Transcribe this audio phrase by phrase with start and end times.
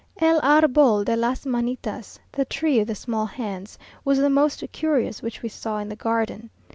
[0.19, 5.21] El Arbol de las Manitas (the tree of the small hands) was the most curious
[5.21, 6.49] which we saw in the garden.